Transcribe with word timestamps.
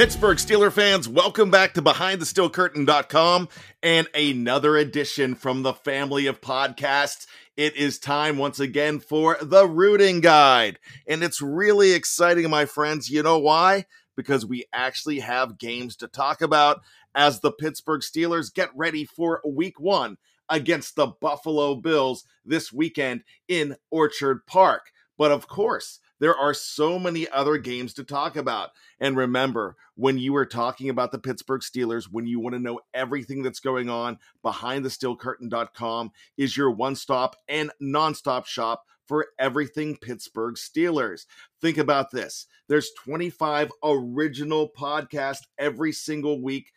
Pittsburgh 0.00 0.38
Steeler 0.38 0.72
fans, 0.72 1.06
welcome 1.06 1.50
back 1.50 1.74
to 1.74 1.82
BehindTheSteelCurtain.com 1.82 3.50
and 3.82 4.08
another 4.14 4.78
edition 4.78 5.34
from 5.34 5.60
the 5.60 5.74
family 5.74 6.26
of 6.26 6.40
podcasts. 6.40 7.26
It 7.54 7.76
is 7.76 7.98
time 7.98 8.38
once 8.38 8.58
again 8.58 9.00
for 9.00 9.36
the 9.42 9.68
Rooting 9.68 10.22
Guide. 10.22 10.78
And 11.06 11.22
it's 11.22 11.42
really 11.42 11.92
exciting, 11.92 12.48
my 12.48 12.64
friends. 12.64 13.10
You 13.10 13.22
know 13.22 13.36
why? 13.40 13.84
Because 14.16 14.46
we 14.46 14.64
actually 14.72 15.18
have 15.18 15.58
games 15.58 15.96
to 15.96 16.08
talk 16.08 16.40
about 16.40 16.80
as 17.14 17.40
the 17.40 17.52
Pittsburgh 17.52 18.00
Steelers 18.00 18.54
get 18.54 18.70
ready 18.74 19.04
for 19.04 19.42
week 19.46 19.78
one 19.78 20.16
against 20.48 20.96
the 20.96 21.08
Buffalo 21.08 21.74
Bills 21.74 22.24
this 22.42 22.72
weekend 22.72 23.22
in 23.48 23.76
Orchard 23.90 24.46
Park. 24.46 24.92
But 25.18 25.30
of 25.30 25.46
course, 25.46 26.00
there 26.20 26.36
are 26.36 26.54
so 26.54 26.98
many 26.98 27.28
other 27.28 27.58
games 27.58 27.94
to 27.94 28.04
talk 28.04 28.36
about. 28.36 28.70
And 29.00 29.16
remember, 29.16 29.76
when 29.96 30.18
you 30.18 30.36
are 30.36 30.46
talking 30.46 30.88
about 30.88 31.10
the 31.10 31.18
Pittsburgh 31.18 31.62
Steelers, 31.62 32.04
when 32.04 32.26
you 32.26 32.38
want 32.38 32.54
to 32.54 32.60
know 32.60 32.80
everything 32.94 33.42
that's 33.42 33.60
going 33.60 33.90
on, 33.90 34.18
behindthesteelcurtain.com 34.44 36.12
is 36.36 36.56
your 36.56 36.70
one 36.70 36.94
stop 36.94 37.36
and 37.48 37.72
nonstop 37.82 38.46
shop 38.46 38.84
for 39.06 39.26
everything 39.40 39.96
Pittsburgh 39.96 40.54
Steelers. 40.54 41.26
Think 41.60 41.78
about 41.78 42.12
this 42.12 42.46
there's 42.68 42.92
25 43.04 43.72
original 43.82 44.70
podcasts 44.70 45.42
every 45.58 45.90
single 45.90 46.40
week. 46.40 46.70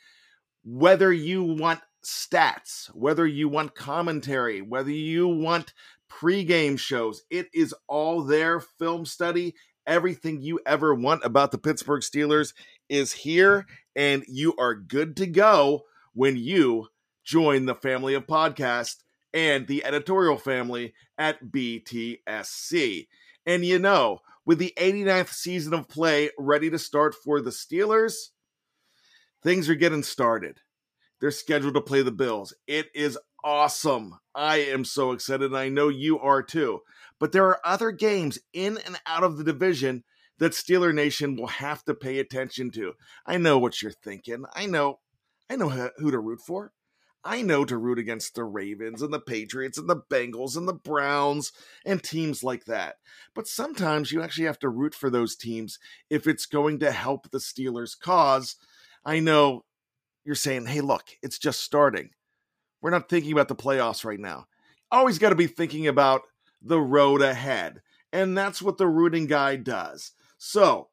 Whether 0.64 1.14
you 1.14 1.44
want 1.44 1.81
stats, 2.04 2.88
whether 2.96 3.28
you 3.28 3.50
want 3.50 3.75
commentary, 3.75 4.62
whether 4.62 4.90
you 4.90 5.28
want 5.28 5.74
pregame 6.19 6.78
shows. 6.78 7.24
It 7.29 7.47
is 7.53 7.74
all 7.88 8.24
there. 8.24 8.59
Film 8.59 9.06
study, 9.06 9.56
everything 9.85 10.41
you 10.41 10.59
ever 10.66 10.94
want 10.94 11.24
about 11.24 11.51
the 11.51 11.57
Pittsburgh 11.57 12.01
Steelers 12.01 12.53
is 12.90 13.13
here, 13.13 13.66
and 13.96 14.24
you 14.28 14.53
are 14.57 14.75
good 14.75 15.16
to 15.18 15.28
go 15.28 15.84
when 16.13 16.38
you 16.38 16.88
join 17.24 17.66
the 17.66 17.75
family 17.75 18.13
of 18.13 18.28
podcasts 18.28 18.97
and 19.34 19.68
the 19.68 19.84
editorial 19.84 20.38
family 20.38 20.94
at 21.18 21.46
BTSC. 21.46 23.07
And 23.45 23.66
you 23.66 23.80
know, 23.80 24.19
with 24.45 24.59
the 24.59 24.74
89th 24.78 25.30
season 25.30 25.74
of 25.74 25.88
play 25.88 26.30
ready 26.38 26.69
to 26.69 26.80
start 26.80 27.16
for 27.16 27.41
the 27.41 27.50
Steelers, 27.50 28.30
things 29.41 29.69
are 29.69 29.75
getting 29.75 30.03
started. 30.03 30.59
They're 31.19 31.31
scheduled 31.31 31.75
to 31.75 31.81
play 31.81 32.01
the 32.01 32.12
Bills. 32.12 32.53
It 32.68 32.88
is 32.94 33.18
awesome. 33.44 34.18
I 34.34 34.58
am 34.58 34.86
so 34.86 35.12
excited, 35.12 35.46
and 35.46 35.58
I 35.58 35.70
know 35.70 35.90
you 35.90 36.20
are 36.20 36.42
too. 36.42 36.81
But 37.20 37.31
there 37.31 37.46
are 37.48 37.59
other 37.64 37.92
games 37.92 38.40
in 38.54 38.78
and 38.86 39.00
out 39.06 39.24
of 39.24 39.38
the 39.38 39.44
division 39.44 40.04
that 40.40 40.54
Steeler 40.54 40.94
Nation 40.94 41.36
will 41.36 41.48
have 41.48 41.84
to 41.86 41.94
pay 41.94 42.20
attention 42.20 42.72
to. 42.72 42.94
I 43.26 43.38
know 43.38 43.58
what 43.58 43.81
you're 43.81 43.92
thinking. 43.92 44.46
I 44.54 44.66
know, 44.66 45.00
I 45.50 45.56
know 45.56 45.70
who 45.70 46.12
to 46.12 46.20
root 46.20 46.42
for. 46.46 46.72
I 47.26 47.42
know 47.42 47.64
to 47.64 47.78
root 47.78 48.00
against 48.00 48.36
the 48.36 48.44
Ravens 48.44 49.02
and 49.02 49.14
the 49.14 49.20
Patriots 49.20 49.78
and 49.78 49.90
the 49.90 50.02
Bengals 50.12 50.58
and 50.58 50.68
the 50.68 50.74
Browns 50.74 51.54
and 51.86 52.04
teams 52.04 52.44
like 52.44 52.66
that. 52.66 52.96
But 53.34 53.48
sometimes 53.48 54.12
you 54.12 54.22
actually 54.22 54.48
have 54.48 54.60
to 54.60 54.70
root 54.70 54.94
for 54.94 55.10
those 55.10 55.38
teams 55.38 55.80
if 56.10 56.28
it's 56.28 56.46
going 56.46 56.80
to 56.80 56.92
help 56.92 57.31
the 57.31 57.38
Steelers' 57.38 57.98
cause. 57.98 58.58
I 59.06 59.20
know 59.20 59.64
you're 60.25 60.36
saying, 60.36 60.66
hey, 60.66 60.81
look, 60.81 61.04
it's 61.22 61.40
just 61.40 61.62
starting. 61.62 62.10
We're 62.84 62.90
not 62.90 63.08
thinking 63.08 63.32
about 63.32 63.48
the 63.48 63.56
playoffs 63.56 64.04
right 64.04 64.20
now. 64.20 64.46
Always 64.92 65.18
got 65.18 65.30
to 65.30 65.36
be 65.36 65.48
thinking 65.48 65.88
about 65.88 66.24
the 66.62 66.82
road 66.82 67.22
ahead. 67.22 67.82
And 68.12 68.38
that's 68.38 68.62
what 68.62 68.78
the 68.78 68.88
rooting 68.88 69.26
guide 69.26 69.64
does. 69.64 70.12
So, 70.38 70.90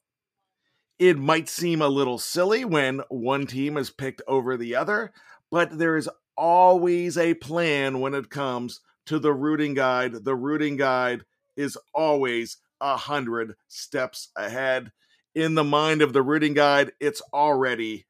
it 1.00 1.18
might 1.18 1.48
seem 1.48 1.82
a 1.82 1.88
little 1.88 2.18
silly 2.18 2.64
when 2.64 3.00
one 3.08 3.44
team 3.44 3.76
is 3.76 3.90
picked 3.90 4.22
over 4.28 4.56
the 4.56 4.76
other, 4.76 5.12
but 5.50 5.78
there 5.78 5.96
is 5.96 6.08
always 6.36 7.18
a 7.18 7.34
plan 7.34 7.98
when 7.98 8.14
it 8.14 8.30
comes 8.30 8.80
to 9.06 9.18
the 9.18 9.32
rooting 9.32 9.74
guide. 9.74 10.24
The 10.24 10.36
rooting 10.36 10.76
guide 10.76 11.24
is 11.56 11.76
always 11.92 12.58
a 12.80 12.96
hundred 12.96 13.56
steps 13.66 14.28
ahead. 14.36 14.92
In 15.34 15.56
the 15.56 15.64
mind 15.64 16.02
of 16.02 16.12
the 16.12 16.22
rooting 16.22 16.54
guide, 16.54 16.92
it's 17.00 17.20
already 17.34 18.06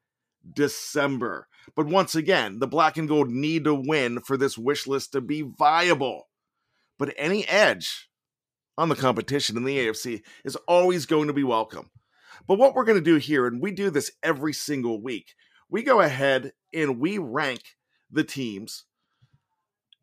December. 0.53 1.47
But 1.75 1.87
once 1.87 2.15
again, 2.15 2.59
the 2.59 2.67
black 2.67 2.97
and 2.97 3.07
gold 3.07 3.29
need 3.29 3.63
to 3.65 3.73
win 3.75 4.21
for 4.21 4.37
this 4.37 4.57
wish 4.57 4.87
list 4.87 5.11
to 5.13 5.21
be 5.21 5.41
viable. 5.41 6.27
But 6.97 7.13
any 7.17 7.47
edge 7.47 8.09
on 8.77 8.89
the 8.89 8.95
competition 8.95 9.57
in 9.57 9.63
the 9.63 9.77
AFC 9.77 10.21
is 10.43 10.55
always 10.67 11.05
going 11.05 11.27
to 11.27 11.33
be 11.33 11.43
welcome. 11.43 11.89
But 12.47 12.57
what 12.57 12.73
we're 12.73 12.85
going 12.85 12.97
to 12.97 13.03
do 13.03 13.17
here, 13.17 13.45
and 13.47 13.61
we 13.61 13.71
do 13.71 13.89
this 13.89 14.11
every 14.23 14.53
single 14.53 15.01
week, 15.01 15.33
we 15.69 15.83
go 15.83 16.01
ahead 16.01 16.53
and 16.73 16.99
we 16.99 17.17
rank 17.17 17.61
the 18.09 18.23
teams 18.23 18.85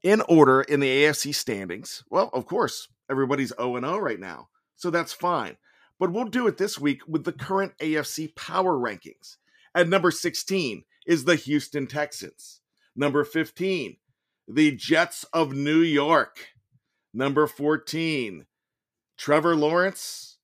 in 0.03 0.23
order 0.23 0.63
in 0.63 0.81
the 0.81 1.05
AFC 1.05 1.35
standings. 1.35 2.05
Well, 2.09 2.31
of 2.33 2.47
course, 2.47 2.89
everybody's 3.11 3.53
0 3.57 3.81
0 3.81 3.99
right 3.99 4.21
now. 4.21 4.49
So 4.77 4.91
that's 4.91 5.13
fine. 5.13 5.57
but 5.99 6.13
we'll 6.13 6.27
do 6.27 6.47
it 6.47 6.57
this 6.59 6.79
week 6.79 7.03
with 7.09 7.25
the 7.25 7.33
current 7.33 7.73
AFC 7.79 8.35
power 8.37 8.79
rankings. 8.79 9.37
At 9.75 9.89
number 9.89 10.11
16 10.11 10.85
is 11.09 11.25
the 11.25 11.37
Houston 11.37 11.87
Texans. 11.87 12.61
Number 12.95 13.25
15, 13.25 13.97
the 14.47 14.73
Jets 14.73 15.25
of 15.33 15.55
New 15.55 15.81
York. 15.81 16.49
Number 17.15 17.47
14, 17.47 18.45
Trevor 19.17 19.57
Lawrence 19.57 20.37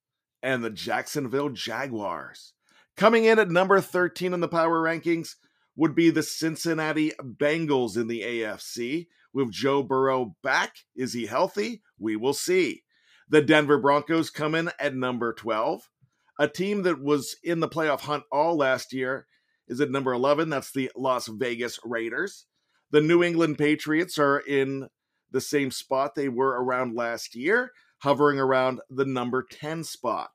and 0.43 0.64
the 0.64 0.70
Jacksonville 0.70 1.50
Jaguars. 1.50 2.55
Coming 2.96 3.26
in 3.26 3.38
at 3.38 3.50
number 3.50 3.81
13 3.81 4.32
in 4.32 4.40
the 4.40 4.49
power 4.49 4.82
rankings 4.82 5.34
would 5.76 5.94
be 5.94 6.08
the 6.08 6.22
Cincinnati 6.22 7.12
Bengals 7.20 7.96
in 7.96 8.08
the 8.08 8.22
AFC. 8.22 9.08
With 9.34 9.50
Joe 9.50 9.82
Burrow 9.82 10.37
back, 10.43 10.76
is 10.94 11.12
he 11.12 11.26
healthy? 11.26 11.82
We 11.99 12.17
will 12.17 12.32
see. 12.32 12.84
The 13.28 13.43
Denver 13.43 13.78
Broncos 13.78 14.31
come 14.31 14.55
in 14.55 14.70
at 14.78 14.94
number 14.94 15.32
12. 15.34 15.90
A 16.38 16.49
team 16.49 16.82
that 16.82 17.02
was 17.02 17.37
in 17.43 17.60
the 17.60 17.69
playoff 17.69 18.02
hunt 18.02 18.22
all 18.31 18.56
last 18.56 18.93
year 18.93 19.26
is 19.69 19.81
at 19.81 19.90
number 19.90 20.12
11. 20.12 20.50
That's 20.50 20.72
the 20.72 20.90
Las 20.96 21.28
Vegas 21.28 21.78
Raiders. 21.84 22.46
The 22.90 23.00
New 23.00 23.22
England 23.22 23.58
Patriots 23.58 24.19
are 24.19 24.38
in 24.38 24.88
the 25.31 25.40
same 25.40 25.70
spot 25.70 26.14
they 26.14 26.28
were 26.28 26.62
around 26.62 26.94
last 26.94 27.34
year, 27.34 27.72
hovering 27.99 28.38
around 28.38 28.81
the 28.88 29.05
number 29.05 29.44
10 29.50 29.84
spot. 29.84 30.31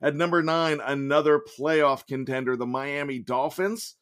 At 0.00 0.14
number 0.14 0.42
9, 0.42 0.80
another 0.84 1.40
playoff 1.58 2.06
contender, 2.06 2.56
the 2.56 2.66
Miami 2.66 3.18
Dolphins, 3.18 3.96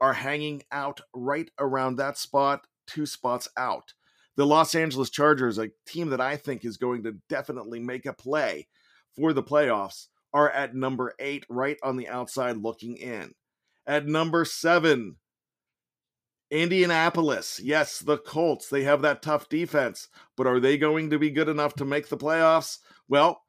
are 0.00 0.14
hanging 0.14 0.62
out 0.70 1.00
right 1.12 1.50
around 1.58 1.96
that 1.96 2.16
spot, 2.16 2.66
two 2.86 3.04
spots 3.04 3.48
out 3.56 3.92
the 4.38 4.46
Los 4.46 4.76
Angeles 4.76 5.10
Chargers, 5.10 5.58
a 5.58 5.70
team 5.84 6.10
that 6.10 6.20
I 6.20 6.36
think 6.36 6.64
is 6.64 6.76
going 6.76 7.02
to 7.02 7.16
definitely 7.28 7.80
make 7.80 8.06
a 8.06 8.12
play 8.12 8.68
for 9.16 9.32
the 9.32 9.42
playoffs, 9.42 10.06
are 10.32 10.48
at 10.48 10.76
number 10.76 11.12
eight, 11.18 11.44
right 11.50 11.76
on 11.82 11.96
the 11.96 12.06
outside 12.06 12.56
looking 12.56 12.96
in. 12.98 13.34
At 13.88 14.06
number 14.06 14.44
seven, 14.44 15.16
Indianapolis. 16.50 17.58
Yes, 17.62 17.98
the 17.98 18.18
Colts. 18.18 18.68
They 18.68 18.82
have 18.84 19.02
that 19.02 19.22
tough 19.22 19.48
defense, 19.48 20.08
but 20.36 20.46
are 20.46 20.60
they 20.60 20.76
going 20.76 21.10
to 21.10 21.18
be 21.18 21.30
good 21.30 21.48
enough 21.48 21.74
to 21.76 21.86
make 21.86 22.08
the 22.08 22.18
playoffs? 22.18 22.78
Well, 23.08 23.42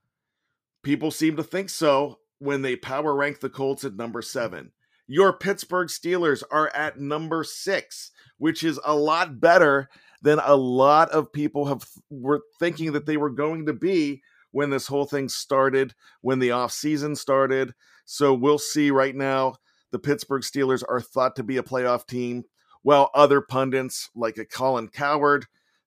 people 0.82 1.12
seem 1.12 1.36
to 1.36 1.44
think 1.44 1.70
so 1.70 2.20
when 2.40 2.62
they 2.62 2.78
power 2.78 3.14
rank 3.14 3.42
the 3.42 3.50
Colts 3.50 3.84
at 3.84 3.98
number 3.98 4.22
seven. 4.22 4.72
Your 5.08 5.34
Pittsburgh 5.34 5.90
Steelers 5.90 6.42
are 6.52 6.70
at 6.74 7.00
number 7.00 7.44
six, 7.44 8.12
which 8.38 8.64
is 8.64 8.80
a 8.86 8.96
lot 8.96 9.42
better 9.42 9.90
than 10.22 10.40
a 10.44 10.56
lot 10.56 11.10
of 11.10 11.34
people 11.34 11.66
have 11.66 11.84
were 12.10 12.42
thinking 12.60 12.94
that 12.94 13.06
they 13.06 13.18
were 13.18 13.30
going 13.30 13.66
to 13.66 13.74
be 13.74 14.22
when 14.52 14.70
this 14.70 14.88
whole 14.88 15.06
thing 15.06 15.28
started, 15.28 15.94
when 16.22 16.40
the 16.40 16.52
off 16.52 16.72
season 16.72 17.16
started. 17.16 17.74
So 18.06 18.34
we'll 18.34 18.58
see 18.58 18.90
right 18.90 19.16
now. 19.16 19.56
The 19.92 20.00
Pittsburgh 20.00 20.44
Steelers 20.44 20.84
are 20.88 21.02
thought 21.02 21.36
to 21.38 21.44
be 21.44 21.58
a 21.58 21.64
playoff 21.64 22.06
team, 22.06 22.44
while 22.82 23.10
other 23.14 23.42
pundits 23.42 24.10
like 24.16 24.38
a 24.38 24.46
Colin 24.46 24.88
Cowherd, 24.88 25.46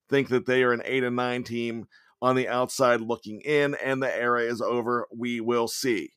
think 0.09 0.29
that 0.29 0.47
they 0.47 0.63
are 0.63 0.73
an 0.73 0.83
eight 0.85 1.05
and 1.05 1.17
nine 1.17 1.45
team 1.45 1.87
on 2.21 2.37
the 2.37 2.49
outside 2.49 3.01
looking 3.01 3.41
in, 3.41 3.75
and 3.75 4.03
the 4.03 4.15
era 4.15 4.43
is 4.43 4.61
over. 4.61 5.07
We 5.15 5.41
will 5.41 5.69
see. 5.69 6.13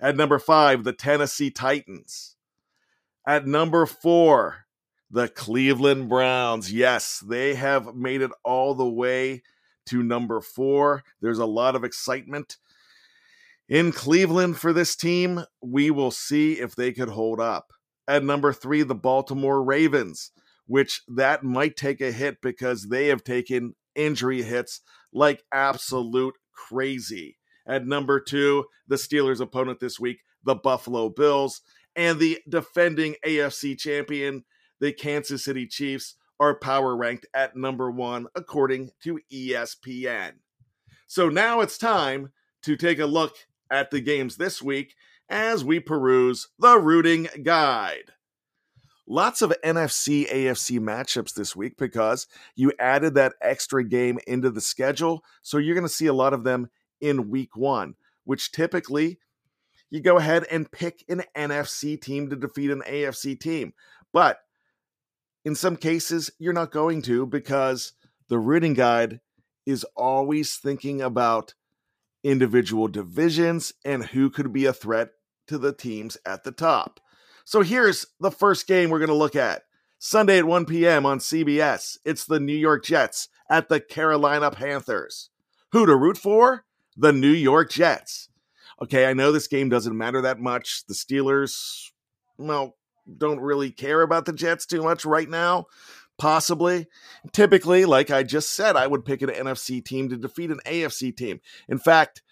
At 0.00 0.16
number 0.16 0.38
five, 0.38 0.84
the 0.84 0.92
Tennessee 0.92 1.50
Titans. 1.50 2.36
At 3.26 3.46
number 3.46 3.86
four, 3.86 4.66
the 5.10 5.28
Cleveland 5.28 6.08
Browns. 6.08 6.72
Yes, 6.72 7.22
they 7.26 7.54
have 7.54 7.94
made 7.94 8.22
it 8.22 8.30
all 8.44 8.74
the 8.74 8.88
way 8.88 9.42
to 9.86 10.02
number 10.02 10.40
four. 10.40 11.02
There's 11.20 11.38
a 11.38 11.46
lot 11.46 11.76
of 11.76 11.84
excitement 11.84 12.56
in 13.68 13.92
Cleveland 13.92 14.58
for 14.58 14.72
this 14.72 14.96
team. 14.96 15.44
We 15.62 15.90
will 15.90 16.10
see 16.10 16.54
if 16.54 16.74
they 16.74 16.92
could 16.92 17.10
hold 17.10 17.40
up. 17.40 17.72
At 18.08 18.24
number 18.24 18.52
three, 18.52 18.82
the 18.82 18.94
Baltimore 18.94 19.62
Ravens, 19.62 20.30
which 20.66 21.02
that 21.08 21.42
might 21.42 21.76
take 21.76 22.00
a 22.00 22.12
hit 22.12 22.40
because 22.40 22.88
they 22.88 23.08
have 23.08 23.24
taken 23.24 23.74
injury 23.94 24.42
hits 24.42 24.80
like 25.12 25.42
absolute 25.52 26.34
crazy. 26.52 27.36
At 27.66 27.86
number 27.86 28.20
two, 28.20 28.66
the 28.86 28.96
Steelers' 28.96 29.40
opponent 29.40 29.80
this 29.80 29.98
week, 29.98 30.20
the 30.44 30.54
Buffalo 30.54 31.08
Bills, 31.08 31.62
and 31.96 32.20
the 32.20 32.38
defending 32.48 33.16
AFC 33.26 33.76
champion, 33.76 34.44
the 34.78 34.92
Kansas 34.92 35.44
City 35.44 35.66
Chiefs 35.66 36.14
are 36.38 36.58
power 36.58 36.94
ranked 36.96 37.26
at 37.34 37.56
number 37.56 37.90
one, 37.90 38.26
according 38.34 38.90
to 39.02 39.18
ESPN. 39.32 40.34
So 41.06 41.28
now 41.28 41.60
it's 41.60 41.78
time 41.78 42.32
to 42.62 42.76
take 42.76 42.98
a 42.98 43.06
look 43.06 43.34
at 43.70 43.90
the 43.90 44.00
games 44.00 44.36
this 44.36 44.62
week 44.62 44.94
as 45.28 45.64
we 45.64 45.80
peruse 45.80 46.48
the 46.58 46.78
rooting 46.78 47.28
guide. 47.42 48.12
Lots 49.08 49.40
of 49.40 49.54
NFC 49.64 50.28
AFC 50.28 50.80
matchups 50.80 51.34
this 51.34 51.54
week 51.54 51.76
because 51.76 52.26
you 52.56 52.72
added 52.80 53.14
that 53.14 53.34
extra 53.40 53.84
game 53.84 54.18
into 54.26 54.50
the 54.50 54.60
schedule. 54.60 55.22
So 55.42 55.58
you're 55.58 55.76
going 55.76 55.86
to 55.86 55.92
see 55.92 56.06
a 56.06 56.12
lot 56.12 56.32
of 56.32 56.42
them 56.42 56.68
in 57.00 57.30
week 57.30 57.56
one, 57.56 57.94
which 58.24 58.50
typically 58.50 59.18
you 59.90 60.00
go 60.00 60.18
ahead 60.18 60.44
and 60.50 60.70
pick 60.70 61.04
an 61.08 61.22
NFC 61.36 62.00
team 62.00 62.30
to 62.30 62.36
defeat 62.36 62.70
an 62.70 62.82
AFC 62.82 63.38
team. 63.38 63.74
But 64.12 64.40
in 65.44 65.54
some 65.54 65.76
cases, 65.76 66.30
you're 66.40 66.52
not 66.52 66.72
going 66.72 67.02
to 67.02 67.26
because 67.26 67.92
the 68.28 68.38
rooting 68.38 68.74
guide 68.74 69.20
is 69.64 69.84
always 69.96 70.56
thinking 70.56 71.00
about 71.00 71.54
individual 72.26 72.88
divisions 72.88 73.72
and 73.84 74.04
who 74.06 74.28
could 74.28 74.52
be 74.52 74.64
a 74.64 74.72
threat 74.72 75.10
to 75.46 75.58
the 75.58 75.72
teams 75.72 76.18
at 76.26 76.42
the 76.44 76.52
top. 76.52 77.00
So 77.44 77.62
here's 77.62 78.06
the 78.18 78.32
first 78.32 78.66
game 78.66 78.90
we're 78.90 78.98
going 78.98 79.08
to 79.08 79.14
look 79.14 79.36
at. 79.36 79.62
Sunday 79.98 80.38
at 80.38 80.44
1 80.44 80.66
p.m. 80.66 81.06
on 81.06 81.20
CBS, 81.20 81.98
it's 82.04 82.24
the 82.24 82.40
New 82.40 82.56
York 82.56 82.84
Jets 82.84 83.28
at 83.48 83.68
the 83.68 83.80
Carolina 83.80 84.50
Panthers. 84.50 85.30
Who 85.72 85.86
to 85.86 85.96
root 85.96 86.18
for? 86.18 86.64
The 86.96 87.12
New 87.12 87.30
York 87.30 87.70
Jets. 87.70 88.28
Okay, 88.82 89.06
I 89.06 89.14
know 89.14 89.32
this 89.32 89.46
game 89.46 89.68
doesn't 89.68 89.96
matter 89.96 90.20
that 90.22 90.40
much. 90.40 90.84
The 90.86 90.94
Steelers, 90.94 91.90
well, 92.36 92.76
don't 93.16 93.40
really 93.40 93.70
care 93.70 94.02
about 94.02 94.26
the 94.26 94.32
Jets 94.32 94.66
too 94.66 94.82
much 94.82 95.04
right 95.04 95.28
now. 95.28 95.66
Possibly. 96.18 96.86
Typically, 97.32 97.84
like 97.84 98.10
I 98.10 98.22
just 98.22 98.50
said, 98.50 98.76
I 98.76 98.86
would 98.86 99.04
pick 99.04 99.22
an 99.22 99.28
NFC 99.28 99.84
team 99.84 100.08
to 100.08 100.16
defeat 100.16 100.50
an 100.50 100.60
AFC 100.66 101.14
team. 101.14 101.40
In 101.68 101.78
fact, 101.78 102.22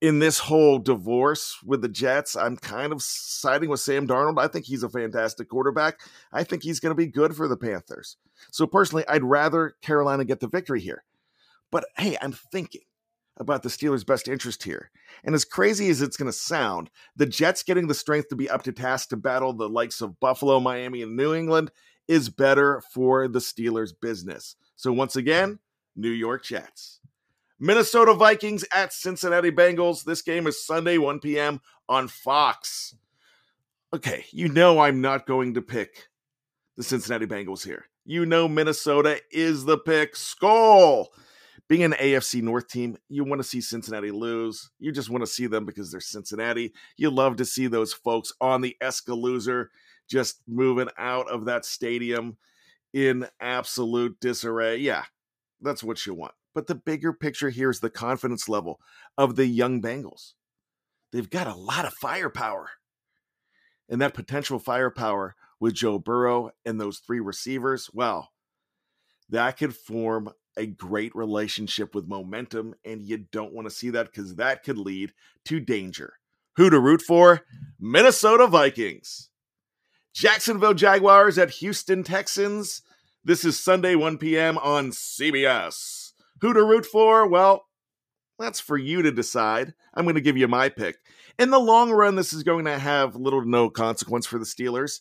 in 0.00 0.18
this 0.18 0.38
whole 0.40 0.78
divorce 0.78 1.56
with 1.64 1.82
the 1.82 1.88
Jets, 1.88 2.36
I'm 2.36 2.56
kind 2.56 2.92
of 2.92 3.02
siding 3.02 3.70
with 3.70 3.80
Sam 3.80 4.06
Darnold. 4.06 4.38
I 4.38 4.46
think 4.46 4.66
he's 4.66 4.82
a 4.82 4.88
fantastic 4.88 5.48
quarterback. 5.48 6.00
I 6.32 6.44
think 6.44 6.62
he's 6.62 6.80
going 6.80 6.90
to 6.90 6.96
be 6.96 7.06
good 7.06 7.34
for 7.34 7.48
the 7.48 7.56
Panthers. 7.56 8.16
So, 8.52 8.66
personally, 8.66 9.04
I'd 9.08 9.24
rather 9.24 9.74
Carolina 9.82 10.24
get 10.24 10.40
the 10.40 10.48
victory 10.48 10.80
here. 10.80 11.02
But 11.72 11.86
hey, 11.96 12.16
I'm 12.20 12.32
thinking 12.32 12.82
about 13.38 13.62
the 13.62 13.68
Steelers' 13.68 14.06
best 14.06 14.28
interest 14.28 14.62
here. 14.62 14.90
And 15.24 15.34
as 15.34 15.44
crazy 15.44 15.88
as 15.90 16.00
it's 16.00 16.16
going 16.16 16.30
to 16.30 16.36
sound, 16.36 16.90
the 17.16 17.26
Jets 17.26 17.62
getting 17.62 17.86
the 17.86 17.94
strength 17.94 18.28
to 18.28 18.36
be 18.36 18.48
up 18.48 18.62
to 18.62 18.72
task 18.72 19.10
to 19.10 19.16
battle 19.16 19.52
the 19.52 19.68
likes 19.68 20.00
of 20.00 20.20
Buffalo, 20.20 20.60
Miami, 20.60 21.02
and 21.02 21.16
New 21.16 21.34
England 21.34 21.70
is 22.08 22.28
better 22.28 22.82
for 22.92 23.28
the 23.28 23.38
Steelers' 23.38 23.92
business. 24.00 24.56
So 24.76 24.92
once 24.92 25.16
again, 25.16 25.58
New 25.96 26.10
York 26.10 26.44
Jets. 26.44 27.00
Minnesota 27.58 28.12
Vikings 28.12 28.64
at 28.72 28.92
Cincinnati 28.92 29.50
Bengals. 29.50 30.04
This 30.04 30.22
game 30.22 30.46
is 30.46 30.64
Sunday, 30.64 30.98
1 30.98 31.20
p.m. 31.20 31.60
on 31.88 32.08
Fox. 32.08 32.94
Okay, 33.94 34.26
you 34.30 34.48
know 34.48 34.80
I'm 34.80 35.00
not 35.00 35.26
going 35.26 35.54
to 35.54 35.62
pick 35.62 36.08
the 36.76 36.82
Cincinnati 36.82 37.26
Bengals 37.26 37.64
here. 37.64 37.86
You 38.04 38.26
know 38.26 38.46
Minnesota 38.46 39.20
is 39.30 39.64
the 39.64 39.78
pick. 39.78 40.14
Skull 40.14 41.08
being 41.68 41.82
an 41.82 41.92
AFC 41.92 42.42
North 42.42 42.68
team, 42.68 42.96
you 43.08 43.24
want 43.24 43.40
to 43.40 43.48
see 43.48 43.60
Cincinnati 43.60 44.10
lose. 44.10 44.70
You 44.78 44.92
just 44.92 45.10
want 45.10 45.22
to 45.22 45.26
see 45.26 45.46
them 45.46 45.64
because 45.64 45.90
they're 45.90 46.00
Cincinnati. 46.00 46.72
You 46.96 47.10
love 47.10 47.36
to 47.36 47.44
see 47.44 47.66
those 47.66 47.92
folks 47.92 48.32
on 48.40 48.60
the 48.60 48.76
Escalooser 48.80 49.68
just 50.08 50.42
moving 50.46 50.88
out 50.98 51.28
of 51.30 51.44
that 51.46 51.64
stadium 51.64 52.36
in 52.92 53.26
absolute 53.40 54.18
disarray. 54.20 54.78
Yeah, 54.78 55.04
that's 55.60 55.82
what 55.82 56.06
you 56.06 56.14
want. 56.14 56.32
But 56.54 56.66
the 56.66 56.74
bigger 56.74 57.12
picture 57.12 57.50
here 57.50 57.70
is 57.70 57.80
the 57.80 57.90
confidence 57.90 58.48
level 58.48 58.80
of 59.18 59.36
the 59.36 59.46
young 59.46 59.82
Bengals. 59.82 60.32
They've 61.12 61.28
got 61.28 61.46
a 61.46 61.54
lot 61.54 61.84
of 61.84 61.94
firepower. 61.94 62.70
And 63.88 64.00
that 64.00 64.14
potential 64.14 64.58
firepower 64.58 65.34
with 65.60 65.74
Joe 65.74 65.98
Burrow 65.98 66.50
and 66.64 66.80
those 66.80 66.98
three 66.98 67.20
receivers, 67.20 67.90
well, 67.92 68.30
that 69.28 69.58
could 69.58 69.74
form 69.74 70.30
a 70.56 70.66
great 70.66 71.14
relationship 71.14 71.94
with 71.94 72.08
momentum, 72.08 72.74
and 72.84 73.02
you 73.02 73.18
don't 73.18 73.52
want 73.52 73.68
to 73.68 73.74
see 73.74 73.90
that 73.90 74.06
because 74.06 74.36
that 74.36 74.62
could 74.62 74.78
lead 74.78 75.12
to 75.44 75.60
danger. 75.60 76.14
Who 76.56 76.70
to 76.70 76.80
root 76.80 77.02
for? 77.02 77.42
Minnesota 77.78 78.46
Vikings. 78.46 79.28
Jacksonville 80.16 80.72
Jaguars 80.72 81.36
at 81.36 81.50
Houston 81.50 82.02
Texans. 82.02 82.80
This 83.22 83.44
is 83.44 83.60
Sunday, 83.60 83.94
1 83.96 84.16
p.m. 84.16 84.56
on 84.56 84.88
CBS. 84.88 86.12
Who 86.40 86.54
to 86.54 86.64
root 86.64 86.86
for? 86.86 87.28
Well, 87.28 87.66
That's 88.38 88.58
for 88.58 88.78
you 88.78 89.02
to 89.02 89.12
decide. 89.12 89.74
I'm 89.92 90.06
going 90.06 90.14
to 90.14 90.22
give 90.22 90.38
you 90.38 90.48
my 90.48 90.70
pick. 90.70 90.96
In 91.38 91.50
the 91.50 91.60
long 91.60 91.90
run, 91.90 92.16
this 92.16 92.32
is 92.32 92.44
going 92.44 92.64
to 92.64 92.78
have 92.78 93.14
little 93.14 93.42
to 93.42 93.48
no 93.48 93.68
consequence 93.68 94.24
for 94.24 94.38
the 94.38 94.46
Steelers. 94.46 95.00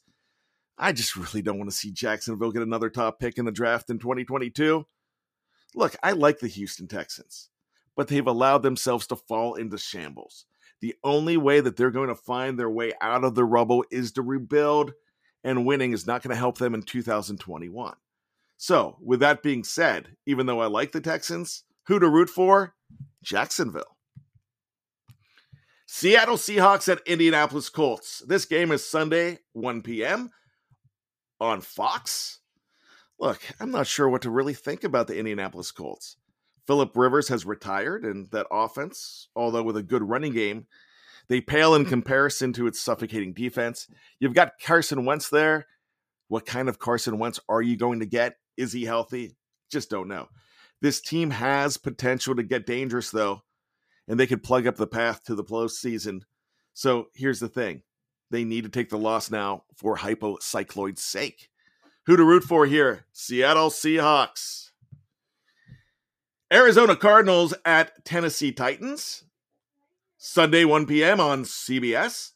I 0.78 0.92
just 0.92 1.16
really 1.16 1.42
don't 1.42 1.60
want 1.60 1.70
to 1.70 1.78
see 1.78 1.94
Jacksonville 1.94 2.52
get 2.52 2.62
another 2.62 2.90
top 2.90 3.18
pick 3.18 3.38
in 3.38 3.46
the 3.46 3.54
draft 3.54 3.90
in 3.90 4.00
2022. 4.00 4.86
Look, 5.76 5.96
I 6.04 6.12
like 6.12 6.40
the 6.40 6.50
Houston 6.50 6.90
Texans, 6.90 7.52
but 7.96 8.10
they've 8.10 8.28
allowed 8.28 8.64
themselves 8.64 9.08
to 9.08 9.16
fall 9.16 9.56
into 9.56 9.78
shambles. 9.78 10.46
The 10.82 10.96
only 11.06 11.38
way 11.38 11.62
that 11.62 11.78
they're 11.78 11.90
going 11.90 12.10
to 12.10 12.16
find 12.16 12.60
their 12.60 12.70
way 12.70 12.92
out 13.00 13.24
of 13.24 13.34
the 13.34 13.46
rubble 13.46 13.86
is 13.90 14.12
to 14.12 14.22
rebuild, 14.22 14.92
and 15.46 15.64
winning 15.64 15.94
is 15.94 16.08
not 16.08 16.24
going 16.24 16.34
to 16.34 16.36
help 16.36 16.58
them 16.58 16.74
in 16.74 16.82
2021. 16.82 17.96
So, 18.58 18.98
with 19.00 19.20
that 19.20 19.44
being 19.44 19.64
said, 19.64 20.18
even 20.26 20.48
though 20.48 20.60
I 20.60 20.66
like 20.66 20.92
the 20.92 21.00
Texans, 21.00 21.64
who 21.86 22.00
to 22.00 22.10
root 22.10 22.30
for? 22.30 22.74
Jacksonville. 23.24 23.96
Seattle 25.86 26.38
Seahawks 26.38 26.92
at 26.92 27.06
Indianapolis 27.06 27.70
Colts. 27.70 28.24
This 28.28 28.46
game 28.46 28.72
is 28.72 28.84
Sunday, 28.84 29.40
1 29.54 29.84
p.m. 29.84 30.32
on 31.40 31.62
Fox. 31.62 32.40
Look, 33.20 33.40
I'm 33.60 33.72
not 33.72 33.88
sure 33.88 34.10
what 34.10 34.24
to 34.24 34.32
really 34.32 34.56
think 34.56 34.84
about 34.84 35.06
the 35.06 35.18
Indianapolis 35.18 35.72
Colts. 35.72 36.18
Philip 36.66 36.98
Rivers 36.98 37.28
has 37.28 37.46
retired, 37.46 38.04
and 38.04 38.30
that 38.32 38.48
offense, 38.52 39.28
although 39.36 39.64
with 39.64 39.78
a 39.78 39.84
good 39.84 40.02
running 40.02 40.34
game, 40.34 40.66
they 41.28 41.42
pale 41.42 41.76
in 41.76 41.86
comparison 41.86 42.54
to 42.54 42.68
its 42.68 42.80
suffocating 42.80 43.34
defense. 43.34 43.88
You've 44.20 44.34
got 44.34 44.60
Carson 44.62 45.06
Wentz 45.06 45.30
there. 45.30 45.66
What 46.28 46.46
kind 46.46 46.70
of 46.70 46.80
Carson 46.80 47.20
Wentz 47.20 47.40
are 47.50 47.62
you 47.62 47.78
going 47.78 48.00
to 48.00 48.06
get? 48.06 48.36
Is 48.58 48.74
he 48.74 48.86
healthy? 48.86 49.36
Just 49.72 49.90
don't 49.90 50.08
know. 50.08 50.28
This 50.82 51.02
team 51.02 51.32
has 51.32 51.78
potential 51.78 52.36
to 52.36 52.44
get 52.44 52.66
dangerous, 52.66 53.10
though, 53.10 53.42
and 54.08 54.20
they 54.20 54.28
could 54.28 54.44
plug 54.44 54.68
up 54.68 54.76
the 54.76 54.88
path 54.88 55.24
to 55.26 55.36
the 55.36 55.44
postseason. 55.44 56.22
So 56.74 57.08
here's 57.14 57.40
the 57.40 57.48
thing 57.48 57.84
they 58.32 58.44
need 58.44 58.64
to 58.64 58.70
take 58.70 58.90
the 58.90 58.98
loss 58.98 59.32
now 59.32 59.64
for 59.76 59.98
hypocycloid's 59.98 61.02
sake. 61.02 61.50
Who 62.06 62.18
to 62.18 62.24
root 62.24 62.44
for 62.44 62.66
here? 62.66 63.06
Seattle 63.12 63.70
Seahawks. 63.70 64.70
Arizona 66.54 66.96
Cardinals 66.96 67.54
at 67.66 68.06
Tennessee 68.06 68.52
Titans. 68.52 69.24
Sunday, 70.28 70.66
1 70.66 70.88
p.m. 70.88 71.20
on 71.20 71.44
CBS. 71.44 72.32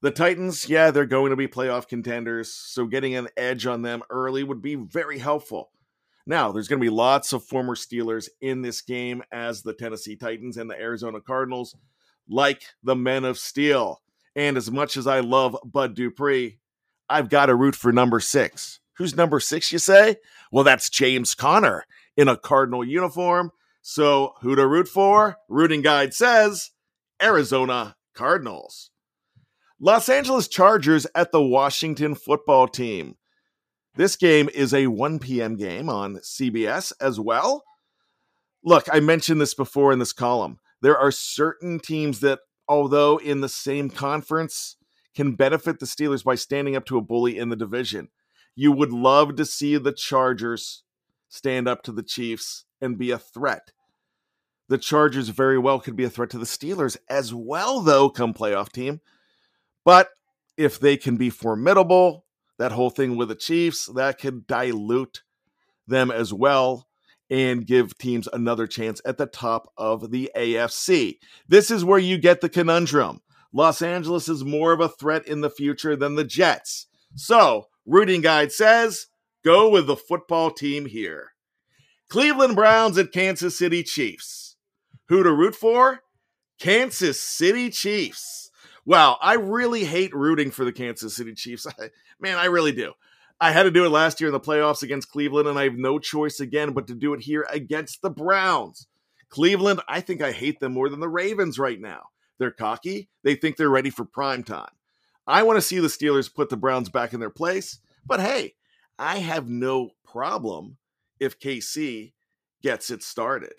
The 0.00 0.10
Titans, 0.10 0.70
yeah, 0.70 0.90
they're 0.90 1.04
going 1.04 1.28
to 1.28 1.36
be 1.36 1.46
playoff 1.46 1.86
contenders, 1.86 2.50
so 2.54 2.86
getting 2.86 3.14
an 3.14 3.28
edge 3.36 3.66
on 3.66 3.82
them 3.82 4.02
early 4.08 4.42
would 4.42 4.62
be 4.62 4.76
very 4.76 5.18
helpful. 5.18 5.70
Now, 6.26 6.52
there's 6.52 6.68
going 6.68 6.80
to 6.80 6.84
be 6.84 6.90
lots 6.90 7.34
of 7.34 7.44
former 7.44 7.74
Steelers 7.74 8.30
in 8.40 8.62
this 8.62 8.80
game 8.80 9.22
as 9.30 9.60
the 9.60 9.74
Tennessee 9.74 10.16
Titans 10.16 10.56
and 10.56 10.70
the 10.70 10.80
Arizona 10.80 11.20
Cardinals, 11.20 11.76
like 12.30 12.62
the 12.82 12.96
Men 12.96 13.26
of 13.26 13.36
Steel. 13.36 14.00
And 14.34 14.56
as 14.56 14.70
much 14.70 14.96
as 14.96 15.06
I 15.06 15.20
love 15.20 15.54
Bud 15.66 15.94
Dupree, 15.94 16.60
I've 17.10 17.28
got 17.28 17.46
to 17.46 17.54
root 17.54 17.76
for 17.76 17.92
number 17.92 18.20
six. 18.20 18.80
Who's 18.94 19.14
number 19.14 19.38
six, 19.38 19.70
you 19.70 19.78
say? 19.78 20.16
Well, 20.50 20.64
that's 20.64 20.88
James 20.88 21.34
Conner 21.34 21.84
in 22.16 22.28
a 22.28 22.38
Cardinal 22.38 22.82
uniform. 22.82 23.50
So, 23.82 24.32
who 24.40 24.56
to 24.56 24.66
root 24.66 24.88
for? 24.88 25.36
Rooting 25.50 25.82
Guide 25.82 26.14
says 26.14 26.70
Arizona 27.22 27.96
Cardinals. 28.14 28.90
Los 29.80 30.08
Angeles 30.08 30.48
Chargers 30.48 31.06
at 31.14 31.32
the 31.32 31.42
Washington 31.42 32.14
football 32.14 32.68
team. 32.68 33.16
This 33.94 34.16
game 34.16 34.48
is 34.54 34.72
a 34.72 34.86
1 34.86 35.18
p.m. 35.18 35.56
game 35.56 35.88
on 35.88 36.16
CBS 36.16 36.92
as 37.00 37.20
well. 37.20 37.64
Look, 38.64 38.86
I 38.92 39.00
mentioned 39.00 39.40
this 39.40 39.54
before 39.54 39.92
in 39.92 39.98
this 39.98 40.12
column. 40.12 40.58
There 40.80 40.96
are 40.96 41.10
certain 41.10 41.78
teams 41.78 42.20
that, 42.20 42.40
although 42.68 43.18
in 43.18 43.40
the 43.40 43.48
same 43.48 43.90
conference, 43.90 44.76
can 45.14 45.34
benefit 45.34 45.78
the 45.78 45.86
Steelers 45.86 46.24
by 46.24 46.36
standing 46.36 46.74
up 46.74 46.86
to 46.86 46.96
a 46.96 47.02
bully 47.02 47.36
in 47.36 47.48
the 47.50 47.56
division. 47.56 48.08
You 48.54 48.72
would 48.72 48.92
love 48.92 49.36
to 49.36 49.44
see 49.44 49.76
the 49.76 49.92
Chargers 49.92 50.84
stand 51.28 51.68
up 51.68 51.82
to 51.82 51.92
the 51.92 52.02
Chiefs 52.02 52.64
and 52.80 52.98
be 52.98 53.10
a 53.10 53.18
threat. 53.18 53.72
The 54.72 54.78
Chargers 54.78 55.28
very 55.28 55.58
well 55.58 55.80
could 55.80 55.96
be 55.96 56.04
a 56.04 56.08
threat 56.08 56.30
to 56.30 56.38
the 56.38 56.46
Steelers 56.46 56.96
as 57.10 57.34
well, 57.34 57.82
though, 57.82 58.08
come 58.08 58.32
playoff 58.32 58.72
team. 58.72 59.02
But 59.84 60.08
if 60.56 60.80
they 60.80 60.96
can 60.96 61.18
be 61.18 61.28
formidable, 61.28 62.24
that 62.56 62.72
whole 62.72 62.88
thing 62.88 63.18
with 63.18 63.28
the 63.28 63.34
Chiefs, 63.34 63.84
that 63.94 64.18
could 64.18 64.46
dilute 64.46 65.24
them 65.86 66.10
as 66.10 66.32
well 66.32 66.88
and 67.28 67.66
give 67.66 67.98
teams 67.98 68.26
another 68.32 68.66
chance 68.66 69.02
at 69.04 69.18
the 69.18 69.26
top 69.26 69.70
of 69.76 70.10
the 70.10 70.30
AFC. 70.34 71.18
This 71.46 71.70
is 71.70 71.84
where 71.84 71.98
you 71.98 72.16
get 72.16 72.40
the 72.40 72.48
conundrum. 72.48 73.20
Los 73.52 73.82
Angeles 73.82 74.26
is 74.26 74.42
more 74.42 74.72
of 74.72 74.80
a 74.80 74.88
threat 74.88 75.28
in 75.28 75.42
the 75.42 75.50
future 75.50 75.96
than 75.96 76.14
the 76.14 76.24
Jets. 76.24 76.86
So, 77.14 77.66
Rooting 77.84 78.22
Guide 78.22 78.52
says 78.52 79.08
go 79.44 79.68
with 79.68 79.86
the 79.86 79.96
football 79.96 80.50
team 80.50 80.86
here. 80.86 81.32
Cleveland 82.08 82.56
Browns 82.56 82.96
at 82.96 83.12
Kansas 83.12 83.58
City 83.58 83.82
Chiefs. 83.82 84.51
Who 85.12 85.22
to 85.22 85.30
root 85.30 85.54
for? 85.54 86.00
Kansas 86.58 87.20
City 87.20 87.68
Chiefs. 87.68 88.50
Wow, 88.86 89.18
I 89.20 89.34
really 89.34 89.84
hate 89.84 90.14
rooting 90.14 90.50
for 90.50 90.64
the 90.64 90.72
Kansas 90.72 91.14
City 91.14 91.34
Chiefs. 91.34 91.66
Man, 92.18 92.38
I 92.38 92.46
really 92.46 92.72
do. 92.72 92.94
I 93.38 93.52
had 93.52 93.64
to 93.64 93.70
do 93.70 93.84
it 93.84 93.90
last 93.90 94.22
year 94.22 94.28
in 94.28 94.32
the 94.32 94.40
playoffs 94.40 94.82
against 94.82 95.10
Cleveland, 95.10 95.48
and 95.48 95.58
I 95.58 95.64
have 95.64 95.76
no 95.76 95.98
choice 95.98 96.40
again 96.40 96.72
but 96.72 96.86
to 96.86 96.94
do 96.94 97.12
it 97.12 97.20
here 97.20 97.46
against 97.50 98.00
the 98.00 98.08
Browns. 98.08 98.86
Cleveland, 99.28 99.82
I 99.86 100.00
think 100.00 100.22
I 100.22 100.32
hate 100.32 100.60
them 100.60 100.72
more 100.72 100.88
than 100.88 101.00
the 101.00 101.10
Ravens 101.10 101.58
right 101.58 101.78
now. 101.78 102.04
They're 102.38 102.50
cocky. 102.50 103.10
They 103.22 103.34
think 103.34 103.58
they're 103.58 103.68
ready 103.68 103.90
for 103.90 104.06
prime 104.06 104.42
time. 104.42 104.72
I 105.26 105.42
want 105.42 105.58
to 105.58 105.60
see 105.60 105.78
the 105.78 105.88
Steelers 105.88 106.34
put 106.34 106.48
the 106.48 106.56
Browns 106.56 106.88
back 106.88 107.12
in 107.12 107.20
their 107.20 107.28
place, 107.28 107.80
but 108.06 108.20
hey, 108.20 108.54
I 108.98 109.18
have 109.18 109.46
no 109.46 109.90
problem 110.06 110.78
if 111.20 111.38
KC 111.38 112.14
gets 112.62 112.90
it 112.90 113.02
started. 113.02 113.52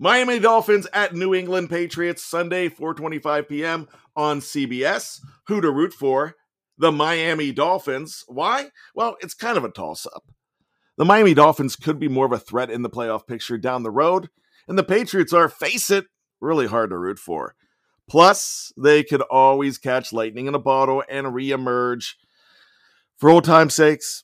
Miami 0.00 0.38
Dolphins 0.38 0.86
at 0.92 1.14
New 1.14 1.34
England 1.34 1.70
Patriots 1.70 2.24
Sunday 2.24 2.68
4:25 2.68 3.48
p.m. 3.48 3.88
on 4.14 4.40
CBS. 4.40 5.20
Who 5.48 5.60
to 5.60 5.70
root 5.72 5.92
for? 5.92 6.36
The 6.78 6.92
Miami 6.92 7.50
Dolphins. 7.50 8.24
Why? 8.28 8.70
Well, 8.94 9.16
it's 9.20 9.34
kind 9.34 9.58
of 9.58 9.64
a 9.64 9.70
toss 9.70 10.06
up. 10.06 10.22
The 10.96 11.04
Miami 11.04 11.34
Dolphins 11.34 11.74
could 11.74 11.98
be 11.98 12.08
more 12.08 12.26
of 12.26 12.32
a 12.32 12.38
threat 12.38 12.70
in 12.70 12.82
the 12.82 12.90
playoff 12.90 13.26
picture 13.26 13.58
down 13.58 13.82
the 13.82 13.90
road, 13.90 14.28
and 14.68 14.78
the 14.78 14.84
Patriots 14.84 15.32
are, 15.32 15.48
face 15.48 15.90
it, 15.90 16.06
really 16.40 16.68
hard 16.68 16.90
to 16.90 16.98
root 16.98 17.18
for. 17.18 17.54
Plus, 18.08 18.72
they 18.76 19.02
could 19.02 19.22
always 19.22 19.78
catch 19.78 20.12
lightning 20.12 20.46
in 20.46 20.54
a 20.54 20.60
bottle 20.60 21.02
and 21.08 21.28
reemerge. 21.28 22.14
For 23.16 23.30
old 23.30 23.44
time's 23.44 23.74
sakes, 23.74 24.22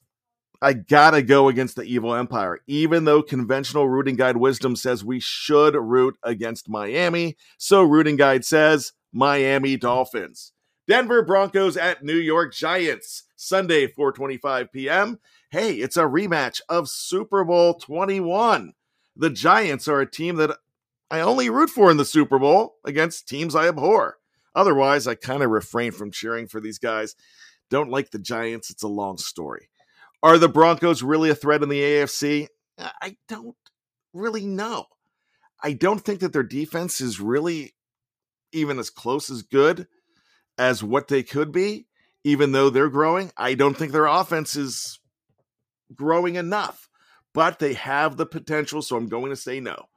I 0.64 0.72
gotta 0.72 1.20
go 1.20 1.48
against 1.48 1.76
the 1.76 1.82
evil 1.82 2.14
empire, 2.14 2.60
even 2.66 3.04
though 3.04 3.22
conventional 3.22 3.86
rooting 3.86 4.16
guide 4.16 4.38
wisdom 4.38 4.76
says 4.76 5.04
we 5.04 5.20
should 5.20 5.74
root 5.74 6.16
against 6.22 6.70
Miami. 6.70 7.36
So, 7.58 7.82
rooting 7.82 8.16
guide 8.16 8.46
says 8.46 8.94
Miami 9.12 9.76
Dolphins. 9.76 10.52
Denver 10.88 11.22
Broncos 11.22 11.76
at 11.76 12.02
New 12.02 12.16
York 12.16 12.54
Giants, 12.54 13.24
Sunday, 13.36 13.86
4:25 13.86 14.72
p.m. 14.72 15.18
Hey, 15.50 15.74
it's 15.74 15.98
a 15.98 16.04
rematch 16.04 16.62
of 16.66 16.88
Super 16.88 17.44
Bowl 17.44 17.74
21. 17.74 18.72
The 19.16 19.28
Giants 19.28 19.86
are 19.86 20.00
a 20.00 20.10
team 20.10 20.36
that 20.36 20.56
I 21.10 21.20
only 21.20 21.50
root 21.50 21.68
for 21.68 21.90
in 21.90 21.98
the 21.98 22.06
Super 22.06 22.38
Bowl 22.38 22.76
against 22.86 23.28
teams 23.28 23.54
I 23.54 23.68
abhor. 23.68 24.16
Otherwise, 24.54 25.06
I 25.06 25.14
kind 25.14 25.42
of 25.42 25.50
refrain 25.50 25.92
from 25.92 26.10
cheering 26.10 26.48
for 26.48 26.58
these 26.58 26.78
guys. 26.78 27.16
Don't 27.68 27.90
like 27.90 28.12
the 28.12 28.18
Giants, 28.18 28.70
it's 28.70 28.82
a 28.82 28.88
long 28.88 29.18
story. 29.18 29.68
Are 30.24 30.38
the 30.38 30.48
Broncos 30.48 31.02
really 31.02 31.28
a 31.28 31.34
threat 31.34 31.62
in 31.62 31.68
the 31.68 31.82
AFC? 31.82 32.48
I 32.78 33.18
don't 33.28 33.54
really 34.14 34.46
know. 34.46 34.86
I 35.62 35.74
don't 35.74 35.98
think 35.98 36.20
that 36.20 36.32
their 36.32 36.42
defense 36.42 37.02
is 37.02 37.20
really 37.20 37.74
even 38.50 38.78
as 38.78 38.88
close 38.88 39.28
as 39.28 39.42
good 39.42 39.86
as 40.56 40.82
what 40.82 41.08
they 41.08 41.22
could 41.22 41.52
be, 41.52 41.88
even 42.24 42.52
though 42.52 42.70
they're 42.70 42.88
growing. 42.88 43.32
I 43.36 43.52
don't 43.52 43.76
think 43.76 43.92
their 43.92 44.06
offense 44.06 44.56
is 44.56 44.98
growing 45.94 46.36
enough, 46.36 46.88
but 47.34 47.58
they 47.58 47.74
have 47.74 48.16
the 48.16 48.24
potential, 48.24 48.80
so 48.80 48.96
I'm 48.96 49.08
going 49.08 49.28
to 49.28 49.36
say 49.36 49.60
no. 49.60 49.88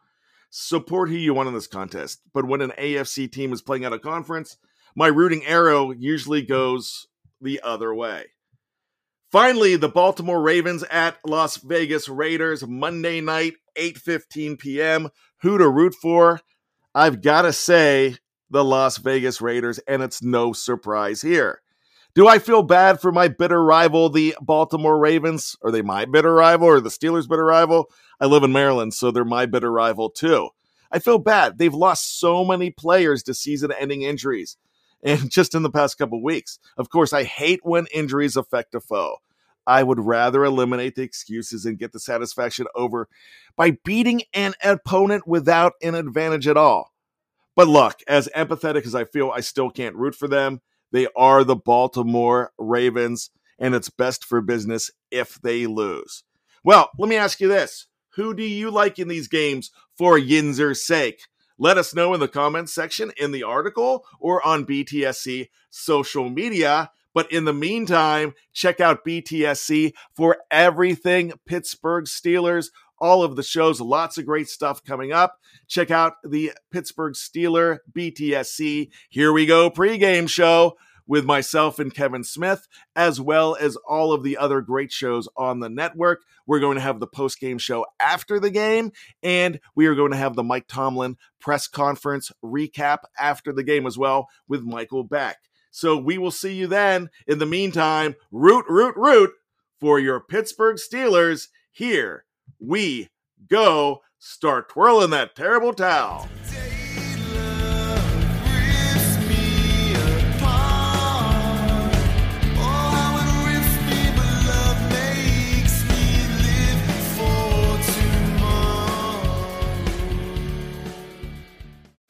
Support 0.49 1.07
who 1.07 1.15
you 1.15 1.33
want 1.33 1.47
in 1.47 1.53
this 1.53 1.67
contest, 1.67 2.19
but 2.33 2.45
when 2.45 2.59
an 2.59 2.73
AFC 2.77 3.31
team 3.31 3.53
is 3.53 3.61
playing 3.61 3.85
out 3.85 3.93
of 3.93 4.01
conference, 4.01 4.57
my 4.93 5.07
rooting 5.07 5.45
arrow 5.45 5.91
usually 5.91 6.41
goes 6.41 7.07
the 7.39 7.61
other 7.63 7.95
way. 7.95 8.25
Finally, 9.31 9.75
the 9.75 9.89
Baltimore 9.89 10.41
Ravens 10.41 10.83
at 10.83 11.17
Las 11.25 11.57
Vegas 11.57 12.07
Raiders 12.07 12.65
Monday 12.65 13.19
night, 13.19 13.55
8:15 13.77 14.57
p.m. 14.57 15.09
Who 15.41 15.57
to 15.57 15.67
root 15.67 15.93
for? 16.01 16.39
I've 16.95 17.21
got 17.21 17.41
to 17.41 17.51
say 17.51 18.15
the 18.49 18.63
Las 18.63 18.97
Vegas 18.97 19.41
Raiders 19.41 19.79
and 19.79 20.01
it's 20.01 20.23
no 20.23 20.53
surprise 20.53 21.21
here. 21.21 21.61
Do 22.15 22.25
I 22.27 22.39
feel 22.39 22.63
bad 22.63 23.01
for 23.01 23.11
my 23.11 23.27
bitter 23.27 23.61
rival, 23.61 24.09
the 24.09 24.33
Baltimore 24.39 24.97
Ravens? 24.97 25.57
Are 25.61 25.71
they 25.71 25.81
my 25.81 26.05
bitter 26.05 26.33
rival 26.33 26.67
or 26.69 26.79
the 26.79 26.89
Steelers' 26.89 27.27
bitter 27.27 27.45
rival? 27.45 27.91
I 28.21 28.27
live 28.27 28.43
in 28.43 28.53
Maryland, 28.53 28.93
so 28.93 29.11
they're 29.11 29.25
my 29.25 29.45
bitter 29.45 29.71
rival 29.71 30.09
too. 30.09 30.49
I 30.89 30.99
feel 30.99 31.17
bad. 31.17 31.57
They've 31.57 31.73
lost 31.73 32.17
so 32.17 32.45
many 32.45 32.71
players 32.71 33.23
to 33.23 33.33
season 33.33 33.73
ending 33.77 34.03
injuries 34.03 34.55
and 35.03 35.29
just 35.31 35.55
in 35.55 35.63
the 35.63 35.69
past 35.69 35.97
couple 35.97 36.21
weeks. 36.21 36.59
Of 36.77 36.89
course, 36.89 37.13
I 37.13 37.23
hate 37.23 37.61
when 37.63 37.87
injuries 37.93 38.35
affect 38.35 38.75
a 38.75 38.79
foe. 38.79 39.17
I 39.65 39.83
would 39.83 39.99
rather 39.99 40.45
eliminate 40.45 40.95
the 40.95 41.03
excuses 41.03 41.65
and 41.65 41.77
get 41.77 41.91
the 41.91 41.99
satisfaction 41.99 42.67
over 42.73 43.09
by 43.57 43.71
beating 43.83 44.21
an 44.33 44.53
opponent 44.63 45.27
without 45.27 45.73
an 45.83 45.93
advantage 45.93 46.47
at 46.47 46.55
all. 46.55 46.93
But 47.53 47.67
look, 47.67 47.99
as 48.07 48.29
empathetic 48.35 48.85
as 48.85 48.95
I 48.95 49.03
feel, 49.03 49.29
I 49.29 49.41
still 49.41 49.69
can't 49.69 49.95
root 49.95 50.15
for 50.15 50.27
them. 50.27 50.61
They 50.91 51.07
are 51.17 51.43
the 51.43 51.55
Baltimore 51.55 52.53
Ravens, 52.57 53.29
and 53.59 53.75
it's 53.75 53.89
best 53.89 54.23
for 54.23 54.39
business 54.41 54.89
if 55.11 55.41
they 55.41 55.67
lose. 55.67 56.23
Well, 56.63 56.89
let 56.97 57.09
me 57.09 57.17
ask 57.17 57.41
you 57.41 57.49
this 57.49 57.87
Who 58.15 58.33
do 58.33 58.43
you 58.43 58.71
like 58.71 58.99
in 58.99 59.09
these 59.09 59.27
games 59.27 59.71
for 59.97 60.17
Yinzer's 60.17 60.85
sake? 60.85 61.21
Let 61.57 61.77
us 61.77 61.93
know 61.93 62.13
in 62.13 62.19
the 62.19 62.27
comments 62.27 62.73
section 62.73 63.11
in 63.17 63.31
the 63.31 63.43
article 63.43 64.05
or 64.19 64.45
on 64.45 64.65
BTSC 64.65 65.49
social 65.69 66.29
media. 66.29 66.91
But 67.13 67.31
in 67.31 67.45
the 67.45 67.53
meantime, 67.53 68.35
check 68.53 68.79
out 68.79 69.03
BTSC 69.03 69.93
for 70.15 70.37
everything 70.51 71.33
Pittsburgh 71.47 72.05
Steelers. 72.05 72.69
All 72.99 73.23
of 73.23 73.35
the 73.35 73.43
shows, 73.43 73.81
lots 73.81 74.17
of 74.17 74.25
great 74.25 74.49
stuff 74.49 74.83
coming 74.83 75.11
up. 75.11 75.39
Check 75.67 75.89
out 75.89 76.13
the 76.23 76.51
Pittsburgh 76.71 77.13
Steeler 77.13 77.79
BTSC 77.91 78.89
Here 79.09 79.33
We 79.33 79.45
Go 79.45 79.71
pregame 79.71 80.29
show 80.29 80.77
with 81.07 81.25
myself 81.25 81.79
and 81.79 81.93
Kevin 81.93 82.23
Smith, 82.23 82.67
as 82.95 83.19
well 83.19 83.55
as 83.59 83.75
all 83.87 84.13
of 84.13 84.23
the 84.23 84.37
other 84.37 84.61
great 84.61 84.91
shows 84.91 85.27
on 85.37 85.59
the 85.59 85.69
network. 85.69 86.23
We're 86.45 86.59
going 86.59 86.75
to 86.75 86.81
have 86.81 86.99
the 86.99 87.07
post 87.07 87.39
game 87.39 87.57
show 87.57 87.85
after 87.99 88.39
the 88.39 88.49
game, 88.51 88.91
and 89.23 89.59
we 89.75 89.87
are 89.87 89.95
going 89.95 90.11
to 90.11 90.17
have 90.17 90.35
the 90.35 90.43
Mike 90.43 90.67
Tomlin 90.67 91.17
press 91.39 91.67
conference 91.67 92.31
recap 92.43 92.99
after 93.19 93.51
the 93.51 93.63
game 93.63 93.85
as 93.85 93.97
well 93.97 94.27
with 94.47 94.63
Michael 94.63 95.03
Beck. 95.03 95.37
So 95.71 95.97
we 95.97 96.17
will 96.17 96.31
see 96.31 96.53
you 96.53 96.67
then. 96.67 97.09
In 97.27 97.39
the 97.39 97.45
meantime, 97.45 98.15
root, 98.31 98.65
root, 98.67 98.95
root 98.97 99.31
for 99.79 99.99
your 99.99 100.19
Pittsburgh 100.19 100.77
Steelers. 100.77 101.49
Here 101.71 102.25
we 102.59 103.09
go. 103.47 104.01
Start 104.17 104.69
twirling 104.69 105.11
that 105.11 105.35
terrible 105.35 105.73
towel. 105.73 106.27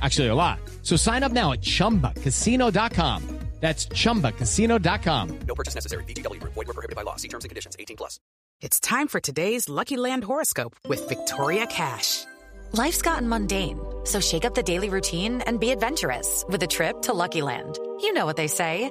Actually, 0.00 0.28
a 0.28 0.34
lot. 0.34 0.60
So 0.82 0.96
sign 0.96 1.22
up 1.22 1.32
now 1.32 1.52
at 1.52 1.60
chumbacasino.com. 1.60 3.40
That's 3.60 3.86
chumbacasino.com. 3.88 5.38
No 5.46 5.54
purchase 5.54 5.74
necessary. 5.74 6.04
VGW 6.04 6.40
Group. 6.40 6.54
Void 6.54 6.66
were 6.68 6.72
prohibited 6.72 6.96
by 6.96 7.02
law. 7.02 7.16
See 7.16 7.28
terms 7.28 7.44
and 7.44 7.50
conditions. 7.50 7.76
18 7.78 7.96
plus. 7.96 8.18
It's 8.62 8.80
time 8.80 9.06
for 9.06 9.20
today's 9.20 9.68
Lucky 9.68 9.96
Land 9.98 10.24
horoscope 10.24 10.76
with 10.88 11.06
Victoria 11.08 11.66
Cash. 11.66 12.24
Life's 12.72 13.02
gotten 13.02 13.28
mundane, 13.28 13.78
so 14.04 14.20
shake 14.20 14.44
up 14.44 14.54
the 14.54 14.62
daily 14.62 14.88
routine 14.88 15.40
and 15.42 15.58
be 15.60 15.70
adventurous 15.70 16.44
with 16.48 16.62
a 16.62 16.66
trip 16.66 17.02
to 17.02 17.12
Lucky 17.12 17.42
Land. 17.42 17.78
You 18.00 18.12
know 18.12 18.24
what 18.24 18.36
they 18.36 18.48
say. 18.48 18.90